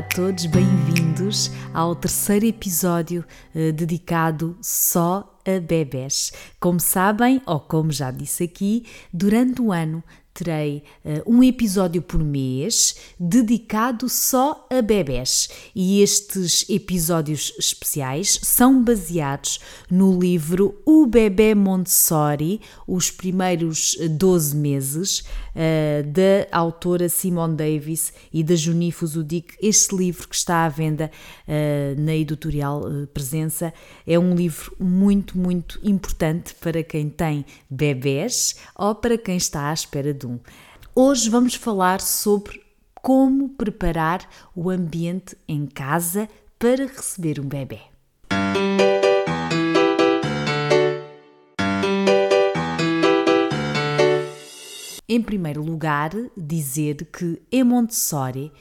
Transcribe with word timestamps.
A 0.00 0.02
todos, 0.02 0.46
bem-vindos 0.46 1.50
ao 1.74 1.94
terceiro 1.94 2.46
episódio 2.46 3.22
eh, 3.54 3.70
dedicado 3.70 4.56
só 4.62 5.38
a 5.46 5.60
bebés. 5.60 6.32
Como 6.58 6.80
sabem, 6.80 7.42
ou 7.44 7.60
como 7.60 7.92
já 7.92 8.10
disse 8.10 8.44
aqui, 8.44 8.86
durante 9.12 9.60
o 9.60 9.70
ano 9.70 10.02
terei 10.32 10.82
uh, 11.04 11.22
um 11.30 11.42
episódio 11.42 12.00
por 12.00 12.22
mês 12.22 12.96
dedicado 13.18 14.08
só 14.08 14.66
a 14.70 14.80
bebés 14.80 15.48
e 15.74 16.00
estes 16.00 16.64
episódios 16.70 17.52
especiais 17.58 18.40
são 18.42 18.82
baseados 18.82 19.60
no 19.90 20.18
livro 20.18 20.80
O 20.86 21.06
Bebê 21.06 21.54
Montessori, 21.54 22.60
os 22.86 23.10
primeiros 23.10 23.96
12 24.18 24.56
meses, 24.56 25.24
uh, 25.54 26.02
da 26.06 26.56
autora 26.56 27.08
Simone 27.08 27.56
Davis 27.56 28.12
e 28.32 28.42
da 28.42 28.54
Juni 28.54 28.92
Fuzudik. 28.92 29.54
Este 29.60 29.94
livro 29.94 30.28
que 30.28 30.34
está 30.34 30.64
à 30.64 30.68
venda 30.68 31.10
uh, 31.46 32.00
na 32.00 32.14
editorial 32.14 32.82
Presença 33.12 33.72
é 34.06 34.18
um 34.18 34.34
livro 34.34 34.74
muito, 34.78 35.38
muito 35.38 35.80
importante 35.82 36.54
para 36.54 36.82
quem 36.82 37.08
tem 37.08 37.44
bebés 37.68 38.56
ou 38.76 38.94
para 38.94 39.16
quem 39.16 39.36
está 39.36 39.70
à 39.70 39.72
espera 39.72 40.12
de 40.12 40.26
um. 40.26 40.38
Hoje 40.94 41.30
vamos 41.30 41.54
falar 41.54 42.00
sobre 42.00 42.60
como 43.02 43.48
preparar 43.50 44.28
o 44.54 44.70
ambiente 44.70 45.36
em 45.48 45.66
casa 45.66 46.28
para 46.58 46.86
receber 46.86 47.40
um 47.40 47.48
bebê. 47.48 47.80
Em 55.12 55.20
primeiro 55.20 55.60
lugar, 55.60 56.12
dizer 56.36 57.04
que 57.06 57.42
em 57.50 57.64
Montessori 57.64 58.52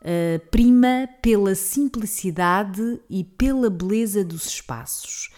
uh, 0.00 0.40
prima 0.50 1.06
pela 1.20 1.54
simplicidade 1.54 2.98
e 3.10 3.22
pela 3.22 3.68
beleza 3.68 4.24
dos 4.24 4.46
espaços. 4.46 5.28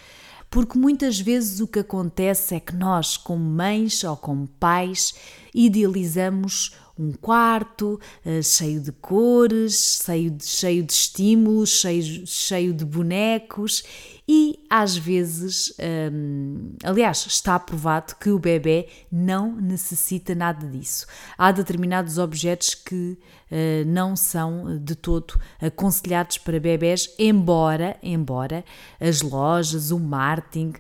Porque 0.49 0.79
muitas 0.79 1.19
vezes 1.19 1.59
o 1.59 1.67
que 1.67 1.81
acontece 1.81 2.55
é 2.55 2.61
que 2.61 2.77
nós, 2.77 3.17
como 3.17 3.43
mães 3.43 4.05
ou 4.05 4.17
como 4.17 4.47
pais, 4.61 5.15
idealizamos 5.55 6.77
um 6.99 7.13
quarto 7.13 7.99
uh, 8.25 8.43
cheio 8.43 8.81
de 8.81 8.93
cores, 8.93 10.03
cheio 10.05 10.31
de, 10.31 10.45
cheio 10.45 10.83
de 10.83 10.93
estímulos, 10.93 11.71
cheio, 11.71 12.27
cheio 12.27 12.75
de 12.75 12.85
bonecos 12.85 13.83
e 14.29 14.61
às 14.71 14.97
vezes, 14.97 15.75
um, 16.13 16.75
aliás, 16.85 17.27
está 17.27 17.59
provado 17.59 18.15
que 18.21 18.31
o 18.31 18.39
bebê 18.39 18.89
não 19.11 19.55
necessita 19.57 20.35
nada 20.35 20.67
disso. 20.67 21.07
Há 21.37 21.51
determinados 21.51 22.19
objetos 22.19 22.75
que 22.75 23.19
uh, 23.51 23.85
não 23.87 24.15
são 24.15 24.79
de 24.79 24.95
todo 24.95 25.39
aconselhados 25.61 26.39
para 26.39 26.61
bebés, 26.61 27.13
embora, 27.19 27.97
embora 28.03 28.65
as 29.01 29.23
lojas, 29.23 29.91
o 29.91 29.99
marketing 29.99 30.75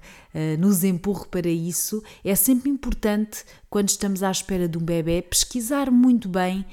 nos 0.59 0.83
empurre 0.85 1.27
para 1.27 1.48
isso. 1.48 2.03
É 2.25 2.35
sempre 2.35 2.70
importante 2.70 3.45
quando 3.69 3.89
estamos 3.89 4.23
à 4.23 4.31
espera 4.31 4.69
de 4.69 4.79
um 4.79 4.83
bebê 4.83 5.23
pesquisar 5.23 5.91
muito 5.91 6.29
bem 6.29 6.65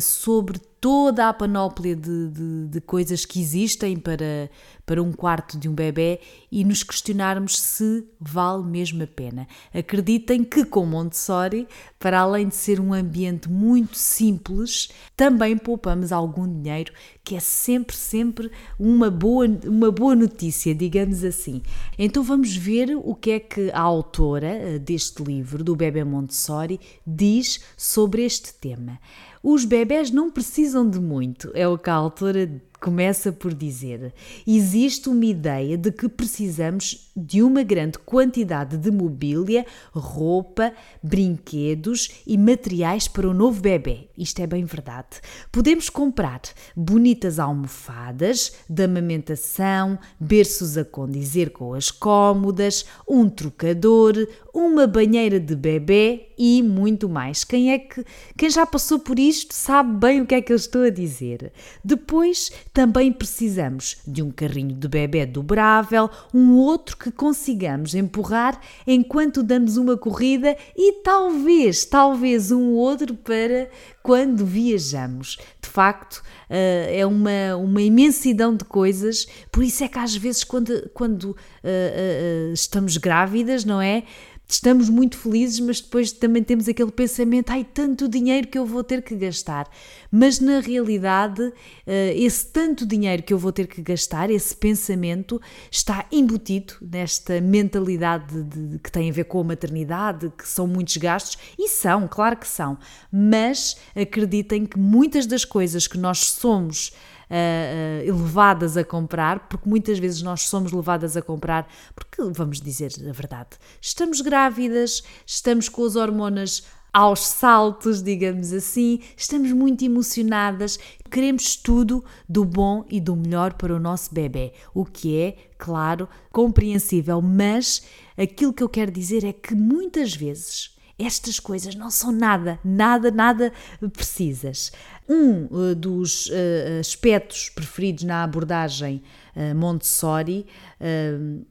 sobre 0.00 0.58
toda 0.86 1.28
a 1.28 1.32
panóplia 1.32 1.96
de, 1.96 2.28
de, 2.28 2.66
de, 2.68 2.80
coisas 2.80 3.24
que 3.24 3.40
existem 3.40 3.96
para, 3.96 4.48
para 4.84 5.02
um 5.02 5.10
quarto 5.10 5.58
de 5.58 5.68
um 5.68 5.74
bebê 5.74 6.20
e 6.52 6.64
nos 6.64 6.82
questionarmos 6.82 7.58
se 7.58 8.04
vale 8.20 8.62
mesmo 8.62 9.02
a 9.02 9.06
pena. 9.06 9.48
Acreditem 9.74 10.44
que 10.44 10.64
com 10.64 10.86
Montessori, 10.86 11.66
para 11.98 12.20
além 12.20 12.48
de 12.48 12.54
ser 12.54 12.78
um 12.78 12.92
ambiente 12.92 13.50
muito 13.50 13.96
simples, 13.96 14.88
também 15.16 15.56
poupamos 15.56 16.12
algum 16.12 16.46
dinheiro, 16.46 16.92
que 17.24 17.34
é 17.34 17.40
sempre, 17.40 17.96
sempre 17.96 18.50
uma 18.78 19.10
boa, 19.10 19.46
uma 19.64 19.90
boa 19.90 20.14
notícia, 20.14 20.72
digamos 20.72 21.24
assim. 21.24 21.62
Então 21.98 22.22
vamos 22.22 22.54
ver 22.54 22.96
o 22.96 23.14
que 23.14 23.30
é 23.32 23.40
que 23.40 23.70
a 23.72 23.80
autora 23.80 24.46
eh, 24.46 24.78
deste 24.78 25.24
livro, 25.24 25.64
do 25.64 25.74
Bebê 25.74 26.04
Montessori, 26.04 26.78
diz 27.04 27.60
sobre 27.76 28.24
este 28.24 28.54
tema. 28.54 29.00
Os 29.42 29.64
bebés 29.64 30.10
não 30.10 30.30
precisam 30.30 30.88
de 30.88 31.00
muito, 31.00 31.50
é 31.54 31.66
o 31.66 31.78
que 31.78 31.90
a 31.90 31.94
autora 31.94 32.50
começa 32.80 33.32
por 33.32 33.54
dizer: 33.54 34.12
existe 34.46 35.08
uma 35.08 35.24
ideia 35.24 35.76
de 35.76 35.90
que 35.90 36.08
precisamos 36.08 37.10
de 37.16 37.42
uma 37.42 37.62
grande 37.62 37.98
quantidade 37.98 38.76
de 38.76 38.90
mobília, 38.90 39.64
roupa, 39.92 40.72
brinquedos 41.02 42.10
e 42.26 42.36
materiais 42.36 43.08
para 43.08 43.28
o 43.28 43.32
novo 43.32 43.60
bebê. 43.60 44.08
Isto 44.18 44.42
é 44.42 44.46
bem 44.46 44.64
verdade. 44.64 45.20
Podemos 45.50 45.88
comprar 45.88 46.40
bonitas 46.76 47.38
almofadas, 47.38 48.52
de 48.68 48.84
amamentação, 48.84 49.98
berços 50.20 50.76
a 50.76 50.84
condizer 50.84 51.50
com 51.50 51.72
as 51.72 51.90
cômodas, 51.90 52.84
um 53.08 53.28
trocador, 53.28 54.14
uma 54.52 54.86
banheira 54.86 55.40
de 55.40 55.54
bebê 55.54 56.28
e 56.38 56.62
muito 56.62 57.08
mais. 57.08 57.44
Quem 57.44 57.72
é 57.72 57.78
que 57.78 58.04
quem 58.36 58.50
já 58.50 58.66
passou 58.66 58.98
por 58.98 59.18
isto 59.18 59.54
sabe 59.54 59.98
bem 59.98 60.20
o 60.20 60.26
que 60.26 60.34
é 60.34 60.42
que 60.42 60.52
eu 60.52 60.56
estou 60.56 60.82
a 60.82 60.90
dizer. 60.90 61.52
Depois 61.84 62.50
também 62.76 63.10
precisamos 63.10 63.96
de 64.06 64.22
um 64.22 64.30
carrinho 64.30 64.74
de 64.74 64.86
bebê 64.86 65.24
dobrável, 65.24 66.10
um 66.34 66.56
outro 66.56 66.94
que 66.94 67.10
consigamos 67.10 67.94
empurrar 67.94 68.60
enquanto 68.86 69.42
damos 69.42 69.78
uma 69.78 69.96
corrida 69.96 70.54
e 70.76 71.00
talvez, 71.02 71.86
talvez 71.86 72.52
um 72.52 72.72
outro 72.74 73.14
para 73.14 73.70
quando 74.02 74.44
viajamos. 74.44 75.38
De 75.58 75.70
facto, 75.70 76.22
eh, 76.50 76.98
é 76.98 77.06
uma, 77.06 77.56
uma 77.56 77.80
imensidão 77.80 78.54
de 78.54 78.66
coisas, 78.66 79.26
por 79.50 79.64
isso 79.64 79.82
é 79.82 79.88
que 79.88 79.98
às 79.98 80.14
vezes, 80.14 80.44
quando, 80.44 80.90
quando 80.92 81.30
uh, 81.30 81.30
uh, 81.30 82.52
estamos 82.52 82.98
grávidas, 82.98 83.64
não 83.64 83.80
é? 83.80 84.02
Estamos 84.48 84.88
muito 84.88 85.16
felizes, 85.18 85.60
mas 85.60 85.80
depois 85.80 86.12
também 86.12 86.42
temos 86.42 86.68
aquele 86.68 86.90
pensamento: 86.90 87.50
ai, 87.50 87.64
tanto 87.64 88.08
dinheiro 88.08 88.46
que 88.46 88.58
eu 88.58 88.64
vou 88.64 88.84
ter 88.84 89.02
que 89.02 89.14
gastar. 89.16 89.68
Mas 90.10 90.38
na 90.40 90.60
realidade, 90.60 91.52
eh, 91.86 92.14
esse 92.16 92.46
tanto 92.46 92.86
dinheiro 92.86 93.22
que 93.22 93.32
eu 93.32 93.38
vou 93.38 93.52
ter 93.52 93.66
que 93.66 93.82
gastar, 93.82 94.30
esse 94.30 94.56
pensamento, 94.56 95.40
está 95.70 96.06
embutido 96.12 96.74
nesta 96.80 97.40
mentalidade 97.40 98.42
de, 98.44 98.78
que 98.78 98.90
tem 98.90 99.10
a 99.10 99.12
ver 99.12 99.24
com 99.24 99.40
a 99.40 99.44
maternidade, 99.44 100.32
que 100.36 100.48
são 100.48 100.66
muitos 100.66 100.96
gastos, 100.96 101.36
e 101.58 101.68
são, 101.68 102.06
claro 102.08 102.36
que 102.36 102.48
são, 102.48 102.78
mas 103.10 103.76
acreditem 103.94 104.64
que 104.64 104.78
muitas 104.78 105.26
das 105.26 105.44
coisas 105.44 105.86
que 105.86 105.98
nós 105.98 106.18
somos 106.30 106.92
uh, 107.30 108.04
levadas 108.04 108.76
a 108.76 108.84
comprar, 108.84 109.48
porque 109.48 109.68
muitas 109.68 109.98
vezes 109.98 110.22
nós 110.22 110.42
somos 110.42 110.72
levadas 110.72 111.16
a 111.16 111.22
comprar, 111.22 111.68
porque 111.94 112.22
vamos 112.32 112.60
dizer 112.60 112.92
a 113.08 113.12
verdade, 113.12 113.50
estamos 113.80 114.20
grávidas, 114.20 115.02
estamos 115.26 115.68
com 115.68 115.84
as 115.84 115.96
hormonas 115.96 116.64
aos 116.96 117.26
saltos, 117.26 118.02
digamos 118.02 118.54
assim, 118.54 119.00
estamos 119.14 119.52
muito 119.52 119.84
emocionadas, 119.84 120.78
queremos 121.10 121.54
tudo 121.54 122.02
do 122.26 122.42
bom 122.42 122.86
e 122.88 122.98
do 123.00 123.14
melhor 123.14 123.52
para 123.52 123.74
o 123.74 123.78
nosso 123.78 124.14
bebê, 124.14 124.54
o 124.72 124.82
que 124.82 125.14
é, 125.20 125.36
claro, 125.58 126.08
compreensível, 126.32 127.20
mas 127.20 127.82
aquilo 128.16 128.52
que 128.52 128.62
eu 128.62 128.68
quero 128.68 128.90
dizer 128.90 129.24
é 129.24 129.32
que 129.34 129.54
muitas 129.54 130.14
vezes 130.14 130.74
estas 130.98 131.38
coisas 131.38 131.74
não 131.74 131.90
são 131.90 132.10
nada, 132.10 132.58
nada, 132.64 133.10
nada 133.10 133.52
precisas. 133.92 134.72
Um 135.08 135.46
uh, 135.50 135.74
dos 135.74 136.26
uh, 136.26 136.80
aspectos 136.80 137.48
preferidos 137.48 138.02
na 138.02 138.24
abordagem 138.24 139.02
uh, 139.36 139.54
Montessori 139.54 140.46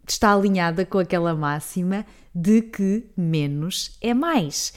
está 0.07 0.33
alinhada 0.33 0.85
com 0.85 0.99
aquela 0.99 1.33
máxima 1.33 2.05
de 2.33 2.61
que 2.61 3.05
menos 3.15 3.97
é 4.01 4.13
mais. 4.13 4.73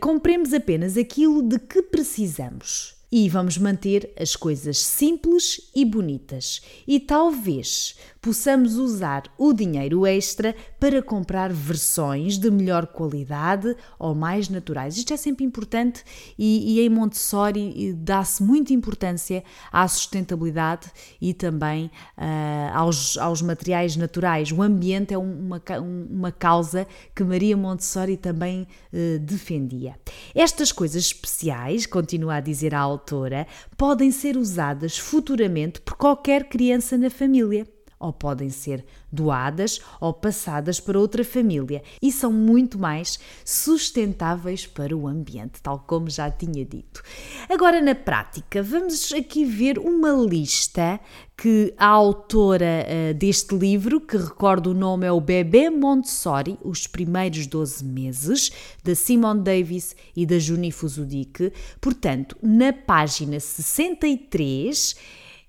compremos 0.00 0.54
apenas 0.54 0.96
aquilo 0.96 1.42
de 1.42 1.58
que 1.58 1.82
precisamos 1.82 2.96
e 3.10 3.28
vamos 3.28 3.56
manter 3.58 4.12
as 4.18 4.34
coisas 4.34 4.78
simples 4.78 5.70
e 5.74 5.84
bonitas. 5.84 6.60
E 6.86 6.98
talvez 6.98 7.96
possamos 8.26 8.74
usar 8.74 9.22
o 9.38 9.52
dinheiro 9.52 10.04
extra 10.04 10.52
para 10.80 11.00
comprar 11.00 11.52
versões 11.52 12.36
de 12.36 12.50
melhor 12.50 12.88
qualidade 12.88 13.76
ou 14.00 14.16
mais 14.16 14.48
naturais. 14.48 14.96
Isto 14.96 15.14
é 15.14 15.16
sempre 15.16 15.44
importante 15.44 16.02
e, 16.36 16.74
e 16.74 16.80
em 16.84 16.88
Montessori 16.88 17.94
dá-se 17.96 18.42
muita 18.42 18.72
importância 18.72 19.44
à 19.70 19.86
sustentabilidade 19.86 20.90
e 21.20 21.32
também 21.32 21.86
uh, 22.18 22.74
aos, 22.74 23.16
aos 23.16 23.40
materiais 23.40 23.94
naturais. 23.94 24.50
O 24.50 24.60
ambiente 24.60 25.14
é 25.14 25.18
uma, 25.18 25.62
uma 26.10 26.32
causa 26.32 26.84
que 27.14 27.22
Maria 27.22 27.56
Montessori 27.56 28.16
também 28.16 28.66
uh, 28.92 29.20
defendia. 29.20 29.94
Estas 30.34 30.72
coisas 30.72 31.04
especiais, 31.04 31.86
continua 31.86 32.34
a 32.34 32.40
dizer 32.40 32.74
a 32.74 32.80
autora, 32.80 33.46
podem 33.76 34.10
ser 34.10 34.36
usadas 34.36 34.98
futuramente 34.98 35.80
por 35.80 35.94
qualquer 35.94 36.48
criança 36.48 36.98
na 36.98 37.08
família 37.08 37.64
ou 37.98 38.12
podem 38.12 38.50
ser 38.50 38.84
doadas 39.10 39.80
ou 40.00 40.12
passadas 40.12 40.78
para 40.78 40.98
outra 40.98 41.24
família 41.24 41.82
e 42.02 42.12
são 42.12 42.32
muito 42.32 42.78
mais 42.78 43.18
sustentáveis 43.44 44.66
para 44.66 44.96
o 44.96 45.08
ambiente, 45.08 45.62
tal 45.62 45.78
como 45.78 46.10
já 46.10 46.30
tinha 46.30 46.64
dito. 46.64 47.02
Agora, 47.48 47.80
na 47.80 47.94
prática, 47.94 48.62
vamos 48.62 49.12
aqui 49.12 49.44
ver 49.44 49.78
uma 49.78 50.12
lista 50.12 51.00
que 51.36 51.74
a 51.76 51.86
autora 51.86 52.86
uh, 52.86 53.14
deste 53.14 53.54
livro, 53.54 54.00
que 54.00 54.16
recordo 54.16 54.70
o 54.70 54.74
nome 54.74 55.06
é 55.06 55.12
o 55.12 55.20
Bebê 55.20 55.68
Montessori, 55.68 56.58
Os 56.64 56.86
Primeiros 56.86 57.46
12 57.46 57.84
Meses, 57.84 58.50
da 58.82 58.94
Simone 58.94 59.42
Davis 59.42 59.94
e 60.14 60.24
da 60.24 60.38
Juni 60.38 60.72
Fuzudic. 60.72 61.52
Portanto, 61.78 62.36
na 62.42 62.72
página 62.72 63.38
63 63.38 64.96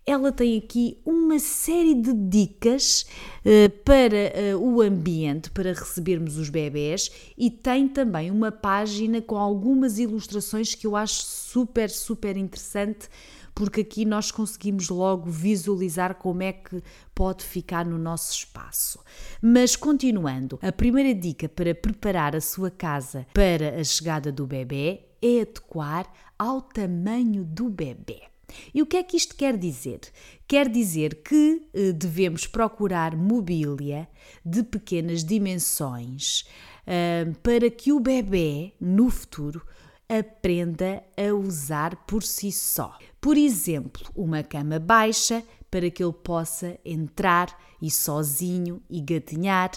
ela 0.07 0.31
tem 0.31 0.57
aqui 0.57 0.97
uma 1.05 1.37
série 1.37 1.93
de 1.93 2.13
dicas 2.13 3.05
uh, 3.45 3.69
para 3.83 4.55
uh, 4.55 4.57
o 4.57 4.81
ambiente, 4.81 5.51
para 5.51 5.73
recebermos 5.73 6.37
os 6.37 6.49
bebés 6.49 7.11
e 7.37 7.51
tem 7.51 7.89
também 7.89 8.31
uma 8.31 8.49
página 8.49 9.21
com 9.21 9.35
algumas 9.35 9.99
ilustrações 9.99 10.73
que 10.73 10.87
eu 10.87 10.95
acho 10.95 11.21
super, 11.23 11.89
super 11.89 12.37
interessante 12.37 13.09
porque 13.53 13.81
aqui 13.81 14.05
nós 14.05 14.31
conseguimos 14.31 14.87
logo 14.87 15.29
visualizar 15.29 16.15
como 16.15 16.41
é 16.43 16.53
que 16.53 16.81
pode 17.13 17.43
ficar 17.43 17.83
no 17.83 17.97
nosso 17.97 18.31
espaço. 18.31 18.99
Mas 19.41 19.75
continuando, 19.75 20.59
a 20.61 20.71
primeira 20.71 21.13
dica 21.13 21.49
para 21.49 21.73
preparar 21.73 22.35
a 22.35 22.39
sua 22.39 22.69
casa 22.69 23.25
para 23.33 23.81
a 23.81 23.83
chegada 23.83 24.31
do 24.31 24.45
bebê 24.45 25.01
é 25.21 25.41
adequar 25.41 26.07
ao 26.37 26.61
tamanho 26.61 27.43
do 27.43 27.67
bebê. 27.67 28.36
E 28.73 28.81
o 28.81 28.85
que 28.85 28.97
é 28.97 29.03
que 29.03 29.17
isto 29.17 29.35
quer 29.35 29.57
dizer? 29.57 29.99
Quer 30.47 30.69
dizer 30.69 31.21
que 31.23 31.67
eh, 31.73 31.91
devemos 31.91 32.47
procurar 32.47 33.15
mobília 33.15 34.07
de 34.45 34.63
pequenas 34.63 35.23
dimensões 35.23 36.45
uh, 36.87 37.33
para 37.43 37.69
que 37.69 37.91
o 37.91 37.99
bebê, 37.99 38.73
no 38.79 39.09
futuro, 39.09 39.61
aprenda 40.07 41.03
a 41.17 41.33
usar 41.33 41.95
por 42.05 42.23
si 42.23 42.51
só. 42.51 42.97
Por 43.19 43.37
exemplo, 43.37 44.05
uma 44.15 44.41
cama 44.41 44.79
baixa 44.79 45.43
para 45.69 45.89
que 45.89 46.01
ele 46.01 46.13
possa 46.13 46.79
entrar 46.85 47.53
e 47.81 47.91
sozinho 47.91 48.81
e 48.89 49.01
gatinhar. 49.01 49.71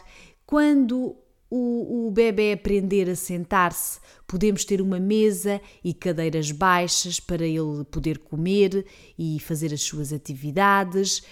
Quando 0.46 1.16
o, 1.50 2.06
o 2.06 2.10
bebê 2.12 2.52
aprender 2.52 3.10
a 3.10 3.16
sentar-se, 3.16 3.98
podemos 4.26 4.64
ter 4.64 4.80
uma 4.80 5.00
mesa 5.00 5.60
e 5.82 5.92
cadeiras 5.92 6.52
baixas 6.52 7.18
para 7.18 7.44
ele 7.44 7.84
poder 7.90 8.18
comer 8.18 8.86
e 9.18 9.40
fazer 9.40 9.74
as 9.74 9.82
suas 9.82 10.12
atividades. 10.12 11.22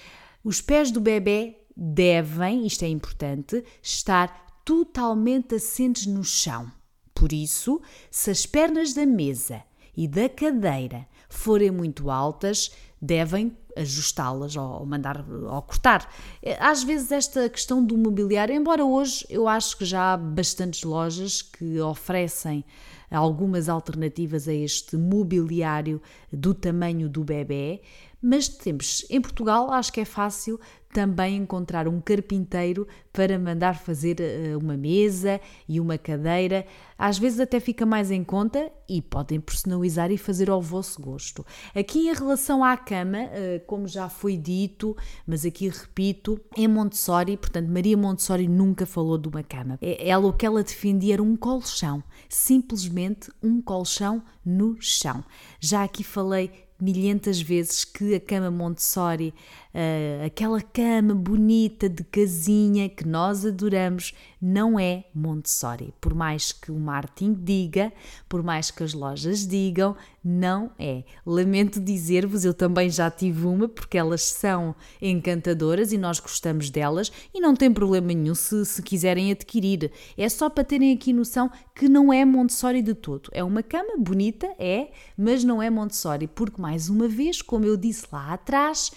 Os 0.42 0.60
pés 0.60 0.90
do 0.90 1.00
bebê 1.00 1.56
devem, 1.76 2.66
isto 2.66 2.84
é 2.84 2.88
importante, 2.88 3.64
estar 3.80 4.60
totalmente 4.64 5.54
assentes 5.54 6.06
no 6.06 6.24
chão. 6.24 6.70
Por 7.14 7.32
isso, 7.32 7.80
se 8.10 8.30
as 8.30 8.44
pernas 8.44 8.92
da 8.92 9.06
mesa 9.06 9.62
e 9.96 10.08
da 10.08 10.28
cadeira 10.28 11.06
forem 11.28 11.70
muito 11.70 12.10
altas, 12.10 12.70
devem 13.00 13.56
ajustá-las 13.78 14.56
ou 14.56 14.84
mandar 14.84 15.24
ou 15.28 15.62
cortar. 15.62 16.12
Às 16.58 16.82
vezes 16.82 17.12
esta 17.12 17.48
questão 17.48 17.84
do 17.84 17.96
mobiliário, 17.96 18.54
embora 18.54 18.84
hoje 18.84 19.24
eu 19.30 19.46
acho 19.48 19.76
que 19.76 19.84
já 19.84 20.12
há 20.12 20.16
bastantes 20.16 20.82
lojas 20.82 21.42
que 21.42 21.80
oferecem 21.80 22.64
algumas 23.10 23.68
alternativas 23.68 24.46
a 24.48 24.52
este 24.52 24.96
mobiliário 24.96 26.00
do 26.32 26.52
tamanho 26.52 27.08
do 27.08 27.24
bebê, 27.24 27.80
mas 28.20 28.48
temos 28.48 29.06
em 29.08 29.20
Portugal, 29.20 29.70
acho 29.72 29.92
que 29.92 30.00
é 30.00 30.04
fácil 30.04 30.60
também 30.92 31.36
encontrar 31.36 31.86
um 31.86 32.00
carpinteiro 32.00 32.86
para 33.12 33.38
mandar 33.38 33.78
fazer 33.78 34.20
eh, 34.20 34.56
uma 34.56 34.76
mesa 34.76 35.40
e 35.68 35.80
uma 35.80 35.98
cadeira. 35.98 36.66
Às 36.96 37.18
vezes 37.18 37.40
até 37.40 37.60
fica 37.60 37.84
mais 37.84 38.10
em 38.10 38.24
conta 38.24 38.70
e 38.88 39.02
podem 39.02 39.38
personalizar 39.38 40.10
e 40.10 40.16
fazer 40.16 40.48
ao 40.48 40.62
vosso 40.62 41.00
gosto. 41.00 41.44
Aqui 41.74 42.08
em 42.08 42.14
relação 42.14 42.64
à 42.64 42.76
cama, 42.76 43.18
eh, 43.18 43.62
como 43.66 43.86
já 43.86 44.08
foi 44.08 44.36
dito, 44.36 44.96
mas 45.26 45.44
aqui 45.44 45.68
repito, 45.68 46.40
em 46.56 46.66
Montessori, 46.66 47.36
portanto, 47.36 47.68
Maria 47.68 47.96
Montessori 47.96 48.48
nunca 48.48 48.86
falou 48.86 49.18
de 49.18 49.28
uma 49.28 49.42
cama. 49.42 49.78
É, 49.82 50.08
ela 50.08 50.26
o 50.26 50.32
que 50.32 50.46
ela 50.46 50.62
defendia 50.62 51.14
era 51.14 51.22
um 51.22 51.36
colchão, 51.36 52.02
simplesmente 52.28 53.30
um 53.42 53.60
colchão 53.60 54.22
no 54.44 54.76
chão. 54.80 55.22
Já 55.60 55.84
aqui 55.84 56.02
falei 56.02 56.68
milhentas 56.80 57.40
vezes 57.40 57.84
que 57.84 58.14
a 58.14 58.20
cama 58.20 58.50
Montessori, 58.50 59.34
uh, 59.74 60.26
aquela 60.26 60.60
cama 60.60 61.14
bonita 61.14 61.88
de 61.88 62.04
casinha 62.04 62.88
que 62.88 63.06
nós 63.06 63.44
adoramos, 63.44 64.14
não 64.40 64.78
é 64.78 65.04
Montessori. 65.14 65.92
Por 66.00 66.14
mais 66.14 66.52
que 66.52 66.70
o 66.70 66.78
Martin 66.78 67.34
diga, 67.34 67.92
por 68.28 68.42
mais 68.42 68.70
que 68.70 68.82
as 68.82 68.94
lojas 68.94 69.46
digam, 69.46 69.96
não 70.22 70.70
é. 70.78 71.04
Lamento 71.24 71.80
dizer-vos, 71.80 72.44
eu 72.44 72.52
também 72.52 72.90
já 72.90 73.10
tive 73.10 73.46
uma, 73.46 73.68
porque 73.68 73.96
elas 73.96 74.22
são 74.22 74.74
encantadoras 75.00 75.92
e 75.92 75.98
nós 75.98 76.20
gostamos 76.20 76.70
delas 76.70 77.10
e 77.32 77.40
não 77.40 77.54
tem 77.54 77.72
problema 77.72 78.08
nenhum 78.08 78.34
se, 78.34 78.64
se 78.66 78.82
quiserem 78.82 79.30
adquirir. 79.32 79.90
É 80.16 80.28
só 80.28 80.50
para 80.50 80.64
terem 80.64 80.92
aqui 80.92 81.12
noção 81.12 81.50
que 81.74 81.88
não 81.88 82.12
é 82.12 82.24
Montessori 82.24 82.82
de 82.82 82.94
todo. 82.94 83.30
É 83.32 83.42
uma 83.42 83.62
cama 83.62 83.96
bonita, 83.98 84.48
é, 84.58 84.90
mas 85.16 85.44
não 85.44 85.62
é 85.62 85.70
Montessori, 85.70 86.26
porque 86.26 86.60
mais 86.60 86.88
uma 86.88 87.08
vez, 87.08 87.40
como 87.40 87.64
eu 87.64 87.76
disse 87.76 88.06
lá 88.12 88.34
atrás, 88.34 88.90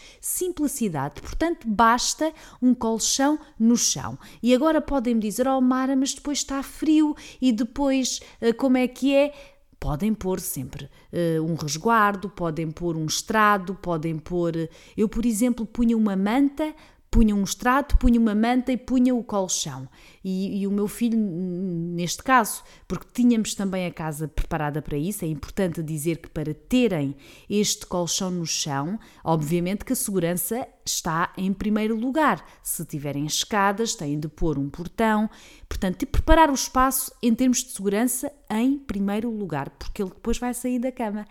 simplicidade. 0.71 1.21
Portanto, 1.21 1.67
basta 1.67 2.33
um 2.61 2.73
colchão 2.73 3.37
no 3.59 3.77
chão. 3.77 4.17
E 4.41 4.55
agora 4.55 4.81
podem 4.81 5.15
me 5.15 5.21
dizer, 5.21 5.47
oh 5.47 5.61
Mara, 5.61 5.95
mas 5.95 6.13
depois 6.13 6.39
está 6.39 6.63
frio 6.63 7.15
e 7.41 7.51
depois 7.51 8.21
eh, 8.39 8.53
como 8.53 8.77
é 8.77 8.87
que 8.87 9.13
é? 9.13 9.33
Podem 9.79 10.13
pôr 10.13 10.39
sempre 10.39 10.85
uh, 10.85 11.41
um 11.41 11.55
resguardo, 11.55 12.29
podem 12.29 12.69
pôr 12.69 12.95
um 12.95 13.07
estrado, 13.07 13.73
podem 13.73 14.19
pôr. 14.19 14.69
Eu, 14.95 15.09
por 15.09 15.25
exemplo, 15.25 15.65
punha 15.65 15.97
uma 15.97 16.15
manta 16.15 16.71
punha 17.11 17.35
um 17.35 17.43
estrato, 17.43 17.97
punha 17.97 18.17
uma 18.17 18.33
manta 18.33 18.71
e 18.71 18.77
punha 18.77 19.13
o 19.13 19.21
colchão. 19.21 19.87
E, 20.23 20.61
e, 20.61 20.67
o 20.67 20.71
meu 20.71 20.87
filho, 20.87 21.17
neste 21.19 22.23
caso, 22.23 22.63
porque 22.87 23.05
tínhamos 23.13 23.53
também 23.53 23.85
a 23.85 23.91
casa 23.91 24.29
preparada 24.29 24.81
para 24.81 24.97
isso, 24.97 25.25
é 25.25 25.27
importante 25.27 25.83
dizer 25.83 26.19
que 26.19 26.29
para 26.29 26.53
terem 26.53 27.15
este 27.49 27.85
colchão 27.85 28.31
no 28.31 28.45
chão, 28.45 28.97
obviamente 29.25 29.83
que 29.83 29.91
a 29.91 29.95
segurança 29.95 30.65
está 30.85 31.33
em 31.37 31.51
primeiro 31.51 31.97
lugar. 31.97 32.45
Se 32.63 32.85
tiverem 32.85 33.25
escadas, 33.25 33.93
têm 33.93 34.17
de 34.17 34.29
pôr 34.29 34.57
um 34.57 34.69
portão, 34.69 35.29
portanto, 35.67 36.07
preparar 36.07 36.49
o 36.49 36.53
espaço 36.53 37.11
em 37.21 37.35
termos 37.35 37.61
de 37.61 37.71
segurança 37.71 38.31
em 38.49 38.77
primeiro 38.77 39.29
lugar, 39.29 39.69
porque 39.71 40.01
ele 40.01 40.11
depois 40.11 40.37
vai 40.37 40.53
sair 40.53 40.79
da 40.79 40.91
cama. 40.93 41.25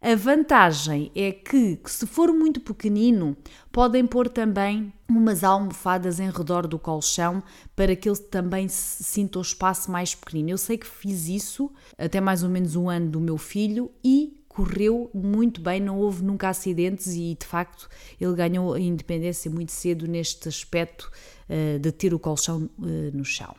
A 0.00 0.14
vantagem 0.14 1.10
é 1.12 1.32
que, 1.32 1.80
se 1.86 2.06
for 2.06 2.32
muito 2.32 2.60
pequenino, 2.60 3.36
podem 3.72 4.06
pôr 4.06 4.28
também 4.28 4.92
umas 5.08 5.42
almofadas 5.42 6.20
em 6.20 6.30
redor 6.30 6.68
do 6.68 6.78
colchão 6.78 7.42
para 7.74 7.96
que 7.96 8.08
ele 8.08 8.16
também 8.16 8.68
sinta 8.68 9.40
o 9.40 9.42
espaço 9.42 9.90
mais 9.90 10.14
pequenino. 10.14 10.50
Eu 10.50 10.58
sei 10.58 10.78
que 10.78 10.86
fiz 10.86 11.26
isso 11.26 11.72
até 11.98 12.20
mais 12.20 12.44
ou 12.44 12.48
menos 12.48 12.76
um 12.76 12.88
ano 12.88 13.10
do 13.10 13.20
meu 13.20 13.36
filho 13.36 13.90
e 14.04 14.37
correu 14.48 15.10
muito 15.14 15.60
bem, 15.60 15.80
não 15.80 15.98
houve 15.98 16.24
nunca 16.24 16.48
acidentes 16.48 17.14
e 17.14 17.36
de 17.38 17.46
facto 17.46 17.88
ele 18.20 18.34
ganhou 18.34 18.74
a 18.74 18.80
independência 18.80 19.50
muito 19.50 19.70
cedo 19.70 20.08
neste 20.08 20.48
aspecto 20.48 21.10
uh, 21.48 21.78
de 21.78 21.92
ter 21.92 22.12
o 22.12 22.18
colchão 22.18 22.68
uh, 22.78 23.16
no 23.16 23.24
chão. 23.24 23.54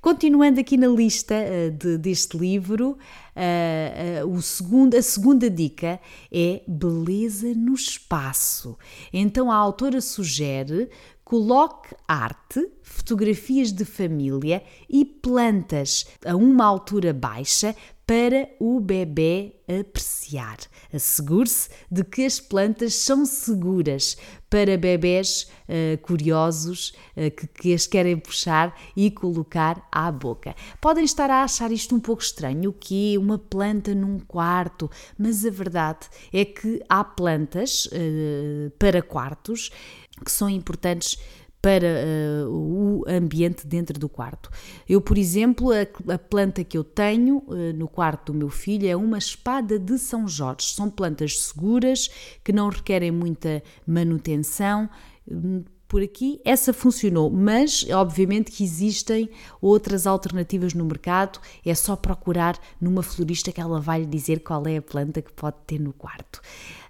Continuando 0.00 0.60
aqui 0.60 0.76
na 0.76 0.86
lista 0.86 1.34
uh, 1.34 1.70
de, 1.70 1.98
deste 1.98 2.36
livro, 2.36 2.96
o 4.28 4.40
segundo, 4.40 4.94
a 4.94 5.02
segunda 5.02 5.50
dica 5.50 5.98
é 6.30 6.62
beleza 6.68 7.52
no 7.52 7.74
espaço. 7.74 8.78
Então 9.12 9.50
a 9.50 9.56
autora 9.56 10.00
sugere 10.00 10.88
Coloque 11.24 11.96
arte, 12.06 12.70
fotografias 12.82 13.72
de 13.72 13.86
família 13.86 14.62
e 14.88 15.06
plantas 15.06 16.06
a 16.22 16.36
uma 16.36 16.66
altura 16.66 17.14
baixa 17.14 17.74
para 18.06 18.48
o 18.60 18.80
bebê 18.80 19.56
apreciar. 19.66 20.58
Assegure-se 20.92 21.70
de 21.90 22.04
que 22.04 22.24
as 22.24 22.38
plantas 22.38 22.94
são 22.94 23.24
seguras 23.24 24.16
para 24.50 24.76
bebés 24.76 25.50
uh, 25.68 25.98
curiosos 26.02 26.92
uh, 27.16 27.30
que, 27.30 27.46
que 27.46 27.74
as 27.74 27.86
querem 27.86 28.18
puxar 28.18 28.78
e 28.94 29.10
colocar 29.10 29.88
à 29.90 30.12
boca. 30.12 30.54
Podem 30.80 31.04
estar 31.04 31.30
a 31.30 31.42
achar 31.42 31.72
isto 31.72 31.94
um 31.94 32.00
pouco 32.00 32.22
estranho, 32.22 32.70
o 32.70 32.72
que 32.72 33.16
uma 33.16 33.38
planta 33.38 33.94
num 33.94 34.18
quarto, 34.18 34.90
mas 35.18 35.44
a 35.44 35.50
verdade 35.50 36.06
é 36.32 36.44
que 36.44 36.80
há 36.88 37.02
plantas 37.02 37.86
uh, 37.86 38.70
para 38.78 39.02
quartos 39.02 39.70
que 40.24 40.30
são 40.30 40.48
importantes 40.48 41.18
para 41.64 41.86
uh, 41.86 42.50
o 42.50 43.04
ambiente 43.08 43.66
dentro 43.66 43.98
do 43.98 44.06
quarto. 44.06 44.50
Eu, 44.86 45.00
por 45.00 45.16
exemplo, 45.16 45.70
a, 45.72 46.12
a 46.12 46.18
planta 46.18 46.62
que 46.62 46.76
eu 46.76 46.84
tenho 46.84 47.38
uh, 47.38 47.72
no 47.74 47.88
quarto 47.88 48.34
do 48.34 48.38
meu 48.38 48.50
filho 48.50 48.86
é 48.86 48.94
uma 48.94 49.16
espada 49.16 49.78
de 49.78 49.96
São 49.96 50.28
Jorge. 50.28 50.74
São 50.74 50.90
plantas 50.90 51.40
seguras 51.40 52.10
que 52.44 52.52
não 52.52 52.68
requerem 52.68 53.10
muita 53.10 53.62
manutenção 53.86 54.90
por 55.88 56.02
aqui, 56.02 56.40
essa 56.44 56.72
funcionou, 56.72 57.30
mas 57.30 57.86
obviamente 57.90 58.50
que 58.50 58.64
existem 58.64 59.30
outras 59.60 60.06
alternativas 60.06 60.74
no 60.74 60.84
mercado, 60.84 61.38
é 61.64 61.74
só 61.74 61.94
procurar 61.94 62.58
numa 62.80 63.02
florista 63.02 63.52
que 63.52 63.60
ela 63.60 63.80
vai 63.80 64.00
lhe 64.00 64.06
dizer 64.06 64.40
qual 64.40 64.66
é 64.66 64.78
a 64.78 64.82
planta 64.82 65.22
que 65.22 65.32
pode 65.32 65.56
ter 65.66 65.78
no 65.78 65.92
quarto. 65.92 66.40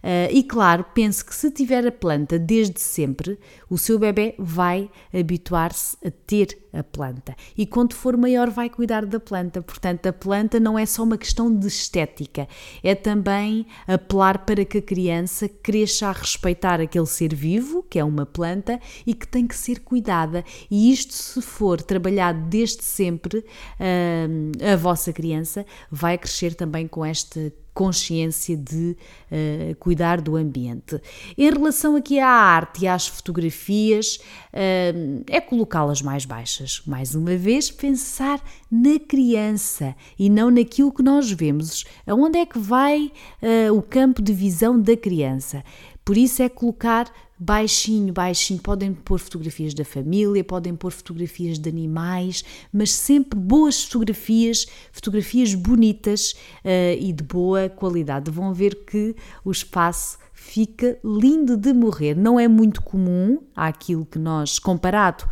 Uh, 0.04 0.28
e 0.30 0.42
claro, 0.42 0.84
pense 0.92 1.24
que 1.24 1.34
se 1.34 1.50
tiver 1.50 1.86
a 1.86 1.90
planta 1.90 2.38
desde 2.38 2.78
sempre, 2.78 3.38
o 3.70 3.78
seu 3.78 3.98
bebê 3.98 4.34
vai 4.38 4.90
habituar-se 5.10 5.96
a 6.04 6.10
ter 6.10 6.58
a 6.74 6.82
planta. 6.82 7.34
E 7.56 7.64
quando 7.64 7.94
for 7.94 8.14
maior, 8.14 8.50
vai 8.50 8.68
cuidar 8.68 9.06
da 9.06 9.18
planta. 9.18 9.62
Portanto, 9.62 10.06
a 10.06 10.12
planta 10.12 10.60
não 10.60 10.78
é 10.78 10.84
só 10.84 11.04
uma 11.04 11.16
questão 11.16 11.54
de 11.54 11.66
estética, 11.66 12.46
é 12.82 12.94
também 12.94 13.66
apelar 13.86 14.44
para 14.44 14.62
que 14.66 14.76
a 14.76 14.82
criança 14.82 15.48
cresça 15.48 16.08
a 16.08 16.12
respeitar 16.12 16.82
aquele 16.82 17.06
ser 17.06 17.34
vivo, 17.34 17.82
que 17.88 17.98
é 17.98 18.04
uma 18.04 18.26
planta, 18.26 18.78
e 19.06 19.14
que 19.14 19.26
tem 19.26 19.46
que 19.46 19.56
ser 19.56 19.80
cuidada. 19.80 20.44
E 20.70 20.92
isto, 20.92 21.14
se 21.14 21.40
for 21.40 21.80
trabalhado 21.80 22.42
desde 22.50 22.84
sempre, 22.84 23.38
uh, 23.38 24.72
a 24.72 24.76
vossa 24.76 25.14
criança 25.14 25.64
vai 25.90 26.18
crescer 26.18 26.54
também 26.54 26.86
com 26.86 27.02
esta 27.02 27.50
consciência 27.74 28.56
de 28.56 28.96
uh, 29.30 29.74
cuidar 29.76 30.20
do 30.20 30.36
ambiente. 30.36 31.00
Em 31.36 31.50
relação 31.50 31.96
aqui 31.96 32.20
à 32.20 32.28
arte 32.28 32.84
e 32.84 32.88
às 32.88 33.08
fotografias, 33.08 34.20
uh, 34.52 35.24
é 35.28 35.40
colocá-las 35.40 36.00
mais 36.00 36.24
baixas. 36.24 36.82
Mais 36.86 37.14
uma 37.14 37.36
vez, 37.36 37.70
pensar 37.70 38.40
na 38.70 38.98
criança 38.98 39.94
e 40.18 40.30
não 40.30 40.50
naquilo 40.50 40.92
que 40.92 41.02
nós 41.02 41.30
vemos. 41.30 41.84
Aonde 42.06 42.38
é 42.38 42.46
que 42.46 42.58
vai 42.58 43.10
uh, 43.42 43.76
o 43.76 43.82
campo 43.82 44.22
de 44.22 44.32
visão 44.32 44.80
da 44.80 44.96
criança? 44.96 45.64
Por 46.04 46.16
isso 46.16 46.42
é 46.42 46.48
colocar 46.48 47.10
baixinho, 47.44 48.12
baixinho. 48.12 48.60
Podem 48.60 48.94
pôr 48.94 49.18
fotografias 49.18 49.74
da 49.74 49.84
família, 49.84 50.42
podem 50.42 50.74
pôr 50.74 50.90
fotografias 50.90 51.58
de 51.58 51.68
animais, 51.68 52.42
mas 52.72 52.90
sempre 52.90 53.38
boas 53.38 53.84
fotografias, 53.84 54.66
fotografias 54.90 55.54
bonitas 55.54 56.32
uh, 56.64 56.98
e 56.98 57.12
de 57.12 57.22
boa 57.22 57.68
qualidade. 57.68 58.30
Vão 58.30 58.54
ver 58.54 58.86
que 58.86 59.14
o 59.44 59.50
espaço 59.50 60.18
fica 60.32 60.98
lindo 61.04 61.56
de 61.56 61.72
morrer. 61.72 62.14
Não 62.14 62.40
é 62.40 62.48
muito 62.48 62.82
comum 62.82 63.38
aquilo 63.54 64.06
que 64.06 64.18
nós, 64.18 64.58
comparado 64.58 65.24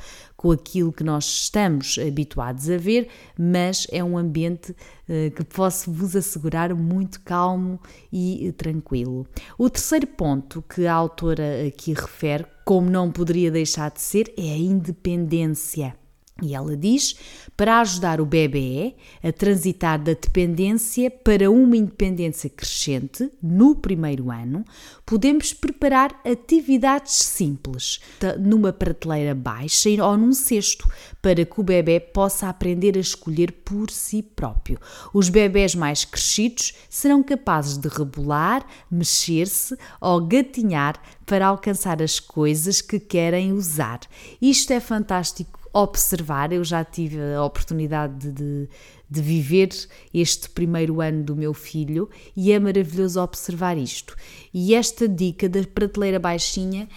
com 0.42 0.50
aquilo 0.50 0.92
que 0.92 1.04
nós 1.04 1.24
estamos 1.24 1.96
habituados 2.04 2.68
a 2.68 2.76
ver, 2.76 3.06
mas 3.38 3.86
é 3.92 4.02
um 4.02 4.18
ambiente 4.18 4.72
uh, 4.72 5.30
que 5.30 5.44
posso 5.44 5.92
vos 5.92 6.16
assegurar 6.16 6.74
muito 6.74 7.20
calmo 7.20 7.78
e 8.12 8.48
uh, 8.48 8.52
tranquilo. 8.52 9.24
O 9.56 9.70
terceiro 9.70 10.08
ponto 10.08 10.60
que 10.60 10.84
a 10.84 10.94
autora 10.94 11.64
aqui 11.68 11.92
refere, 11.92 12.44
como 12.64 12.90
não 12.90 13.12
poderia 13.12 13.52
deixar 13.52 13.92
de 13.92 14.00
ser, 14.00 14.34
é 14.36 14.52
a 14.52 14.58
independência. 14.58 16.01
E 16.42 16.56
ela 16.56 16.76
diz: 16.76 17.14
para 17.56 17.80
ajudar 17.80 18.20
o 18.20 18.26
bebê 18.26 18.96
a 19.22 19.30
transitar 19.32 19.98
da 19.98 20.12
dependência 20.12 21.08
para 21.08 21.48
uma 21.48 21.76
independência 21.76 22.50
crescente 22.50 23.30
no 23.40 23.76
primeiro 23.76 24.28
ano, 24.30 24.64
podemos 25.06 25.54
preparar 25.54 26.20
atividades 26.26 27.14
simples 27.14 28.00
numa 28.40 28.72
prateleira 28.72 29.34
baixa 29.34 29.88
ou 30.04 30.16
num 30.16 30.32
cesto 30.32 30.90
para 31.20 31.44
que 31.44 31.60
o 31.60 31.62
bebê 31.62 32.00
possa 32.00 32.48
aprender 32.48 32.96
a 32.96 33.00
escolher 33.00 33.52
por 33.64 33.90
si 33.90 34.22
próprio. 34.22 34.80
Os 35.14 35.28
bebés 35.28 35.76
mais 35.76 36.04
crescidos 36.04 36.74
serão 36.90 37.22
capazes 37.22 37.76
de 37.76 37.88
rebolar, 37.88 38.66
mexer-se 38.90 39.76
ou 40.00 40.20
gatinhar 40.26 41.00
para 41.24 41.46
alcançar 41.46 42.02
as 42.02 42.18
coisas 42.18 42.80
que 42.80 42.98
querem 42.98 43.52
usar. 43.52 44.00
Isto 44.40 44.72
é 44.72 44.80
fantástico 44.80 45.61
observar. 45.72 46.52
Eu 46.52 46.64
já 46.64 46.84
tive 46.84 47.18
a 47.34 47.44
oportunidade 47.44 48.30
de, 48.30 48.68
de, 49.08 49.22
viver 49.22 49.70
este 50.12 50.48
primeiro 50.50 51.00
ano 51.00 51.22
do 51.24 51.34
meu 51.34 51.54
filho 51.54 52.08
e 52.36 52.52
é 52.52 52.58
maravilhoso 52.58 53.20
observar 53.20 53.78
isto. 53.78 54.14
E 54.52 54.74
esta 54.74 55.08
dica 55.08 55.48
da 55.48 55.62
prateleira 55.62 56.18
baixinha 56.18 56.88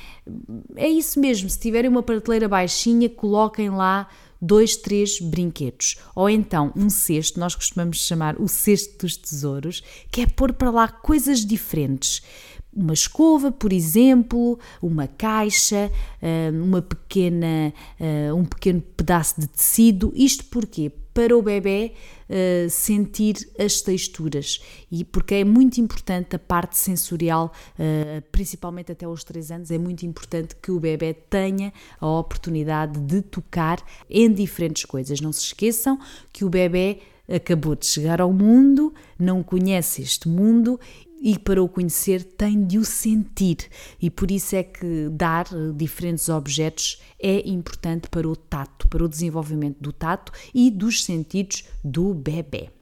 é 0.75 0.87
isso 0.87 1.19
mesmo. 1.19 1.49
Se 1.49 1.59
tiverem 1.59 1.89
uma 1.89 2.03
prateleira 2.03 2.47
baixinha, 2.47 3.09
coloquem 3.09 3.69
lá 3.69 4.09
dois, 4.41 4.75
três 4.75 5.19
brinquedos. 5.19 5.97
Ou 6.15 6.29
então 6.29 6.71
um 6.75 6.89
cesto, 6.89 7.39
nós 7.39 7.55
costumamos 7.55 8.05
chamar 8.05 8.39
o 8.39 8.47
cesto 8.47 9.05
dos 9.05 9.17
tesouros, 9.17 9.81
que 10.11 10.21
é 10.21 10.27
pôr 10.27 10.53
para 10.53 10.69
lá 10.69 10.87
coisas 10.87 11.45
diferentes 11.45 12.21
uma 12.75 12.93
escova, 12.93 13.51
por 13.51 13.71
exemplo, 13.71 14.59
uma 14.81 15.07
caixa, 15.07 15.89
ah, 16.21 16.51
uma 16.51 16.81
pequena, 16.81 17.73
ah, 17.99 18.33
um 18.35 18.43
pequeno 18.43 18.81
pedaço 18.81 19.39
de 19.39 19.47
tecido. 19.47 20.11
Isto 20.13 20.45
porquê? 20.45 20.91
Para 21.13 21.37
o 21.37 21.41
bebê 21.41 21.93
uh, 22.29 22.69
sentir 22.69 23.35
as 23.57 23.79
texturas 23.79 24.59
e 24.91 25.05
porque 25.05 25.35
é 25.35 25.43
muito 25.45 25.79
importante 25.79 26.35
a 26.35 26.39
parte 26.39 26.77
sensorial, 26.77 27.53
principalmente 28.33 28.91
até 28.91 29.05
aos 29.05 29.23
3 29.23 29.51
anos, 29.51 29.71
é 29.71 29.77
muito 29.77 30.05
importante 30.05 30.57
que 30.61 30.71
o 30.71 30.77
bebê 30.77 31.13
tenha 31.13 31.71
a 32.01 32.19
oportunidade 32.19 32.99
de 32.99 33.21
tocar 33.21 33.81
em 34.09 34.29
diferentes 34.29 34.83
coisas. 34.83 35.21
Não 35.21 35.31
se 35.31 35.39
esqueçam 35.39 35.97
que 36.33 36.43
o 36.43 36.49
bebê 36.49 36.99
acabou 37.33 37.75
de 37.75 37.85
chegar 37.85 38.19
ao 38.19 38.33
mundo, 38.33 38.93
não 39.17 39.41
conhece 39.41 40.01
este 40.01 40.27
mundo 40.27 40.77
e 41.25 41.39
para 41.39 41.63
o 41.63 41.67
conhecer 41.67 42.23
tem 42.23 42.63
de 42.63 42.77
o 42.77 42.85
sentir, 42.85 43.57
e 43.99 44.11
por 44.11 44.29
isso 44.29 44.55
é 44.55 44.61
que 44.61 45.09
dar 45.09 45.47
eh, 45.51 45.71
diferentes 45.75 46.29
objetos 46.29 47.01
é 47.19 47.49
importante 47.49 48.07
para 48.09 48.29
o 48.29 48.35
tato, 48.35 48.87
para 48.87 49.03
o 49.03 49.09
desenvolvimento 49.09 49.79
do 49.81 49.91
tato 49.91 50.31
e 50.53 50.69
dos 50.69 51.03
sentidos 51.03 51.63
do 51.83 52.13
bebê. 52.13 52.74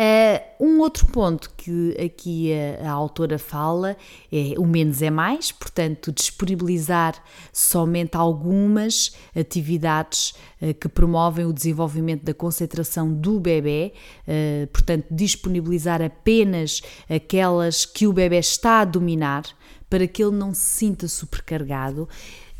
Uh, 0.00 0.64
um 0.64 0.80
outro 0.80 1.06
ponto 1.08 1.50
que 1.58 1.94
aqui 2.02 2.54
a, 2.54 2.88
a, 2.88 2.90
autora 2.90 3.38
fala 3.38 3.98
é 4.32 4.54
o 4.56 4.66
menos 4.66 5.02
é 5.02 5.10
mais, 5.10 5.52
portanto, 5.52 6.10
disponibilizar 6.10 7.22
somente 7.52 8.16
algumas 8.16 9.14
atividades 9.36 10.32
uh, 10.62 10.72
que 10.72 10.88
promovem 10.88 11.44
o 11.44 11.52
desenvolvimento 11.52 12.24
da 12.24 12.32
concentração 12.32 13.12
do 13.12 13.38
bebê, 13.38 13.92
uh, 14.26 14.66
portanto, 14.68 15.04
disponibilizar 15.10 16.00
apenas 16.00 16.80
aquelas 17.06 17.84
que 17.84 18.06
o 18.06 18.12
bebê 18.14 18.38
está 18.38 18.80
a 18.80 18.86
dominar 18.86 19.44
para 19.90 20.06
que 20.06 20.22
ele 20.22 20.34
não 20.34 20.54
se 20.54 20.62
sinta 20.62 21.08
supercarregado. 21.08 22.08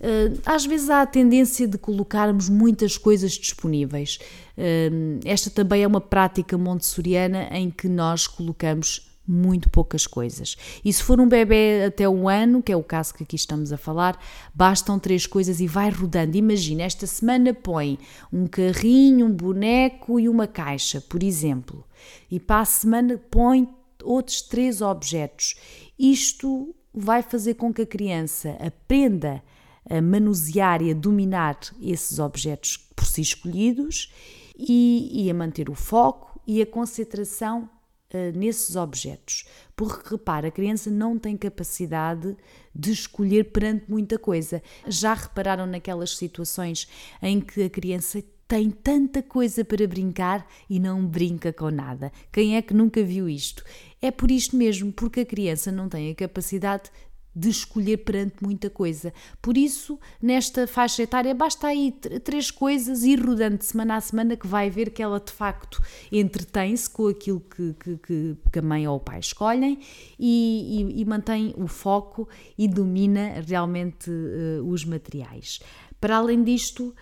Eh, 0.00 0.32
às 0.46 0.64
vezes 0.64 0.88
há 0.88 1.02
a 1.02 1.06
tendência 1.06 1.68
de 1.68 1.76
colocarmos 1.76 2.48
muitas 2.48 2.96
coisas 2.96 3.32
disponíveis. 3.32 4.18
Eh, 4.56 4.90
esta 5.24 5.50
também 5.50 5.82
é 5.82 5.86
uma 5.86 6.00
prática 6.00 6.56
montessoriana 6.56 7.48
em 7.52 7.70
que 7.70 7.88
nós 7.88 8.26
colocamos 8.26 9.10
muito 9.30 9.70
poucas 9.70 10.06
coisas. 10.06 10.56
E 10.84 10.92
se 10.92 11.02
for 11.02 11.20
um 11.20 11.28
bebê 11.28 11.84
até 11.86 12.08
um 12.08 12.28
ano, 12.28 12.62
que 12.62 12.72
é 12.72 12.76
o 12.76 12.82
caso 12.82 13.14
que 13.14 13.22
aqui 13.22 13.36
estamos 13.36 13.72
a 13.72 13.76
falar, 13.76 14.18
bastam 14.52 14.98
três 14.98 15.26
coisas 15.26 15.60
e 15.60 15.66
vai 15.66 15.88
rodando. 15.90 16.36
Imagina, 16.36 16.82
esta 16.82 17.06
semana 17.06 17.54
põe 17.54 17.98
um 18.32 18.46
carrinho, 18.46 19.26
um 19.26 19.32
boneco 19.32 20.18
e 20.18 20.28
uma 20.28 20.48
caixa, 20.48 21.00
por 21.00 21.22
exemplo. 21.22 21.84
E 22.30 22.40
para 22.40 22.62
a 22.62 22.64
semana 22.64 23.20
põe 23.30 23.68
outros 24.02 24.42
três 24.42 24.80
objetos. 24.80 25.54
Isto 25.98 26.74
vai 26.92 27.22
fazer 27.22 27.54
com 27.54 27.72
que 27.72 27.82
a 27.82 27.86
criança 27.86 28.56
aprenda 28.58 29.40
a 29.88 30.00
manusear 30.00 30.82
e 30.82 30.90
a 30.90 30.94
dominar 30.94 31.58
esses 31.80 32.18
objetos 32.18 32.76
por 32.94 33.06
si 33.06 33.22
escolhidos 33.22 34.12
e, 34.56 35.24
e 35.24 35.30
a 35.30 35.34
manter 35.34 35.70
o 35.70 35.74
foco 35.74 36.40
e 36.46 36.60
a 36.60 36.66
concentração 36.66 37.68
uh, 38.12 38.38
nesses 38.38 38.76
objetos. 38.76 39.44
Porque 39.74 40.10
repara, 40.10 40.48
a 40.48 40.50
criança 40.50 40.90
não 40.90 41.18
tem 41.18 41.36
capacidade 41.36 42.36
de 42.74 42.92
escolher 42.92 43.50
perante 43.52 43.84
muita 43.88 44.18
coisa. 44.18 44.62
Já 44.86 45.14
repararam 45.14 45.66
naquelas 45.66 46.16
situações 46.16 46.88
em 47.22 47.40
que 47.40 47.62
a 47.62 47.70
criança 47.70 48.22
tem 48.46 48.68
tanta 48.68 49.22
coisa 49.22 49.64
para 49.64 49.86
brincar 49.86 50.44
e 50.68 50.80
não 50.80 51.06
brinca 51.06 51.52
com 51.52 51.70
nada. 51.70 52.10
Quem 52.32 52.56
é 52.56 52.62
que 52.62 52.74
nunca 52.74 53.00
viu 53.00 53.28
isto? 53.28 53.64
É 54.02 54.10
por 54.10 54.28
isto 54.28 54.56
mesmo, 54.56 54.92
porque 54.92 55.20
a 55.20 55.24
criança 55.24 55.70
não 55.70 55.88
tem 55.88 56.10
a 56.10 56.14
capacidade 56.16 56.90
de 57.34 57.48
escolher 57.48 57.98
perante 57.98 58.42
muita 58.42 58.68
coisa. 58.68 59.12
Por 59.40 59.56
isso, 59.56 59.98
nesta 60.20 60.66
faixa 60.66 61.02
etária, 61.02 61.34
basta 61.34 61.68
aí 61.68 61.92
três 62.24 62.50
coisas 62.50 63.02
ir 63.02 63.24
rodando 63.24 63.58
de 63.58 63.64
semana 63.64 63.96
a 63.96 64.00
semana 64.00 64.36
que 64.36 64.46
vai 64.46 64.68
ver 64.70 64.90
que 64.90 65.02
ela 65.02 65.20
de 65.20 65.32
facto 65.32 65.82
entretém-se 66.10 66.88
com 66.90 67.08
aquilo 67.08 67.40
que, 67.40 67.74
que, 67.74 68.36
que, 68.52 68.58
a 68.58 68.62
mãe 68.62 68.86
ou 68.86 68.96
o 68.96 69.00
pai 69.00 69.20
escolhem 69.20 69.78
e, 70.18 70.80
e, 70.80 71.00
e 71.00 71.04
mantém 71.04 71.54
o 71.56 71.66
foco 71.66 72.28
e 72.58 72.66
domina 72.66 73.42
realmente 73.46 74.10
uh, 74.10 74.64
os 74.66 74.84
materiais. 74.84 75.60
Para 76.00 76.16
além 76.16 76.42
disto, 76.42 76.94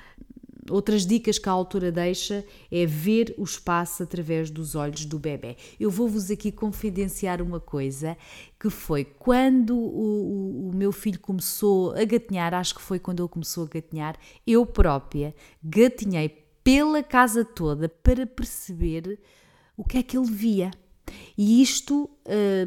Outras 0.71 1.07
dicas 1.07 1.39
que 1.39 1.49
a 1.49 1.53
autora 1.53 1.91
deixa 1.91 2.45
é 2.71 2.85
ver 2.87 3.35
o 3.39 3.45
espaço 3.45 4.03
através 4.03 4.51
dos 4.51 4.75
olhos 4.75 5.05
do 5.05 5.19
bebê. 5.19 5.57
Eu 5.79 5.91
vou-vos 5.91 6.31
aqui 6.31 6.53
confidenciar 6.53 7.41
uma 7.41 7.61
coisa 7.61 8.17
que 8.59 8.71
foi 8.71 9.05
quando 9.05 9.77
o, 9.77 10.69
o, 10.69 10.69
o, 10.69 10.75
meu 10.75 10.93
filho 10.93 11.21
começou 11.21 11.93
a 11.93 12.05
gatinhar, 12.05 12.55
acho 12.55 12.75
que 12.75 12.83
foi 12.83 12.99
quando 12.99 13.23
ele 13.23 13.29
começou 13.29 13.65
a 13.65 13.69
gatinhar, 13.69 14.17
eu 14.47 14.67
própria 14.67 15.35
gatinhei 15.63 16.29
pela 16.63 17.03
casa 17.03 17.45
toda 17.45 17.89
para 17.89 18.27
perceber 18.27 19.19
o 19.77 19.85
que 19.85 19.99
é 19.99 20.03
que 20.03 20.19
ele 20.19 20.31
via. 20.31 20.71
E 21.37 21.63
isto 21.63 22.11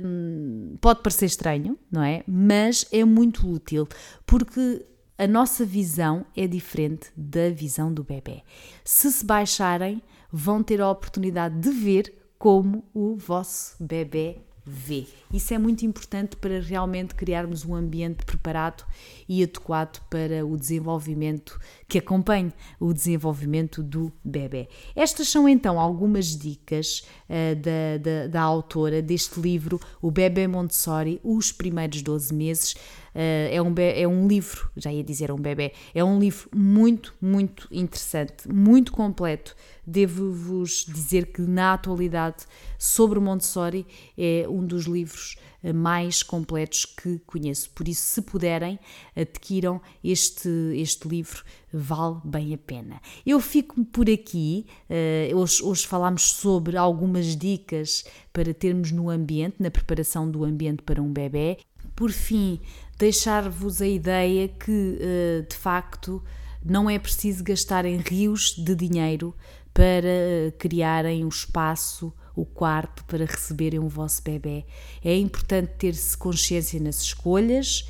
hum, 0.04 0.76
pode 0.82 1.04
parecer 1.04 1.26
estranho, 1.26 1.78
não 1.92 2.04
é? 2.04 2.24
Mas 2.28 2.86
é 2.92 3.04
muito 3.04 3.48
útil, 3.48 3.88
porque 4.26 4.86
a 5.22 5.28
nossa 5.28 5.64
visão 5.64 6.26
é 6.36 6.48
diferente 6.48 7.12
da 7.16 7.52
visão 7.52 7.94
do 7.94 8.04
bebê. 8.04 8.42
Se 8.84 9.12
se 9.12 9.24
baixarem, 9.24 10.02
vão 10.32 10.64
ter 10.64 10.82
a 10.82 10.90
oportunidade 10.90 11.60
de 11.60 11.70
ver 11.70 12.12
como 12.40 12.84
o 12.92 13.16
vosso 13.16 13.76
bebê 13.80 14.40
vê. 14.66 15.06
Isso 15.32 15.54
é 15.54 15.60
muito 15.60 15.86
importante 15.86 16.36
para 16.36 16.60
realmente 16.60 17.14
criarmos 17.14 17.64
um 17.64 17.76
ambiente 17.76 18.26
preparado 18.26 18.84
e 19.30 19.44
adequado 19.44 20.02
para 20.10 20.44
o 20.44 20.58
desenvolvimento 20.58 21.60
que 21.88 22.00
acompanhe 22.00 22.52
o 22.80 22.92
desenvolvimento 22.92 23.84
do 23.84 24.12
bebê. 24.24 24.70
Estas 24.96 25.30
são 25.30 25.48
então 25.48 25.80
algumas 25.80 26.36
dicas 26.36 27.04
uh, 27.30 27.56
da, 27.56 27.98
da, 28.02 28.28
da, 28.28 28.42
autora 28.42 29.04
deste 29.04 29.40
livro, 29.40 29.80
O 30.02 30.10
Bebê 30.10 30.48
Montessori, 30.48 31.20
Os 31.24 31.52
Primeiros 31.52 32.02
12 32.02 32.34
Meses. 32.34 32.76
Uh, 33.14 33.52
é, 33.52 33.62
um, 33.62 33.74
é 33.78 34.08
um 34.08 34.28
livro, 34.28 34.70
já 34.78 34.92
ia 34.92 35.04
dizer 35.04 35.32
um 35.32 35.38
bebê, 35.38 35.74
é 35.94 36.04
um 36.04 36.20
livro 36.20 36.50
muito, 36.56 37.14
muito 37.22 37.68
interessante, 37.72 38.48
muito 38.48 38.92
completo. 38.92 39.56
Devo-vos 39.86 40.86
dizer 40.88 41.32
que 41.32 41.42
na 41.42 41.74
atualidade, 41.74 42.46
sobre 42.78 43.20
Montessori, 43.20 43.86
é 44.18 44.46
um 44.48 44.66
dos 44.66 44.86
livros 44.86 45.36
eh, 45.64 45.74
mais 45.74 46.24
completos 46.24 46.86
que 46.86 47.20
conheço. 47.20 47.70
Por 47.72 47.88
isso, 47.88 48.02
se 48.02 48.22
puderem, 48.22 48.80
adquiram 49.16 49.82
este, 50.04 50.50
este 50.76 51.08
livro, 51.08 51.44
vale 51.72 52.18
bem 52.24 52.54
a 52.54 52.58
pena. 52.58 53.02
Eu 53.26 53.40
fico 53.40 53.84
por 53.86 54.10
aqui. 54.10 54.66
Uh, 54.90 55.38
hoje, 55.38 55.64
hoje 55.64 55.88
falámos 55.88 56.32
sobre 56.32 56.78
algumas 56.78 57.36
dicas 57.36 58.04
para 58.34 58.54
termos 58.54 58.92
no 58.92 59.10
ambiente, 59.10 59.58
na 59.60 59.70
preparação 59.70 60.30
do 60.30 60.44
ambiente 60.44 60.82
para 60.84 61.02
um 61.02 61.12
bebê. 61.12 61.58
Por 61.96 62.12
fim, 62.12 62.60
deixar-vos 63.02 63.82
a 63.82 63.88
ideia 63.88 64.48
que, 64.48 65.00
eh, 65.02 65.44
de 65.50 65.56
facto, 65.56 66.24
não 66.64 66.88
é 66.88 67.00
preciso 67.00 67.44
gastarem 67.44 67.98
rios 67.98 68.54
de 68.56 68.76
dinheiro 68.76 69.36
para 69.74 70.06
eh, 70.06 70.54
criarem 70.60 71.26
o 71.26 71.28
espaço, 71.28 72.14
o 72.36 72.46
quarto 72.46 73.04
para 73.06 73.26
receberem 73.26 73.80
o 73.80 73.90
vosso 73.90 74.22
bebê. 74.22 74.66
É 75.04 75.18
importante 75.18 75.72
ter-se 75.80 76.16
consciência 76.16 76.80
nas 76.80 77.02
escolhas 77.02 77.90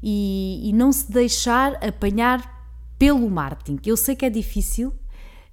e, 0.00 0.60
e 0.68 0.72
não 0.72 0.92
se 0.92 1.10
deixar 1.10 1.74
apanhar 1.84 2.64
pelo 2.96 3.28
marketing. 3.28 3.80
Eu 3.84 3.96
sei 3.96 4.14
que 4.14 4.24
é 4.24 4.30
difícil, 4.30 4.94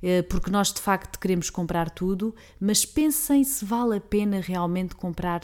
eh, 0.03 0.22
porque 0.22 0.51
nós 0.51 0.72
de 0.72 0.79
facto 0.79 1.17
queremos 1.17 1.50
comprar 1.50 1.89
tudo, 1.89 2.36
mas 2.60 2.86
pensem 2.86 3.43
se 3.43 3.65
vale 3.65 3.98
a 3.98 4.01
pena 4.01 4.39
realmente 4.39 4.93
comprar 4.93 5.41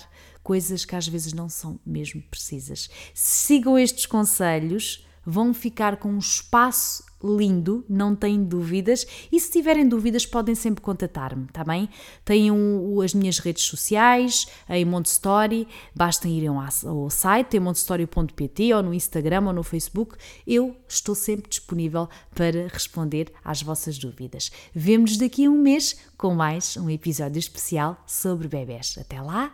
coisas 0.48 0.86
que 0.86 0.96
às 0.96 1.06
vezes 1.06 1.34
não 1.34 1.50
são 1.50 1.78
mesmo 1.86 2.22
precisas. 2.32 2.90
Sigam 3.14 3.78
estes 3.78 4.06
conselhos, 4.06 5.06
vão 5.26 5.54
ficar 5.54 5.98
com 5.98 6.08
um 6.08 6.20
espaço 6.20 7.04
lindo, 7.22 7.84
não 7.90 8.16
têm 8.16 8.42
dúvidas. 8.46 9.06
E 9.30 9.42
se 9.42 9.52
tiverem 9.52 9.86
dúvidas, 9.86 10.26
podem 10.26 10.56
sempre 10.56 10.82
contatar-me, 10.82 11.48
tá 11.48 11.66
bem? 11.66 11.90
Tenho 12.24 13.02
as 13.04 13.14
minhas 13.14 13.40
redes 13.40 13.64
sociais, 13.64 14.48
em 14.70 14.86
Montessori, 14.86 15.68
basta 15.94 16.30
irem 16.30 16.48
ao 16.48 17.10
site, 17.10 17.58
em 17.58 17.60
montessori.pt, 17.60 18.74
ou 18.74 18.84
no 18.84 18.94
Instagram 18.94 19.48
ou 19.48 19.54
no 19.54 19.64
Facebook. 19.64 20.16
Eu 20.48 20.78
estou 20.88 21.14
sempre 21.14 21.50
disponível 21.50 22.08
para 22.34 22.70
responder 22.70 23.34
às 23.44 23.62
vossas 23.62 23.98
dúvidas. 23.98 24.50
Vemo-nos 24.74 25.18
daqui 25.18 25.46
a 25.46 25.50
um 25.50 25.62
mês 25.62 25.98
com 26.18 26.34
mais 26.34 26.78
um 26.78 26.90
episódio 26.90 27.38
especial 27.38 28.02
sobre 28.08 28.48
bebés. 28.48 28.98
Até 28.98 29.22
lá, 29.22 29.54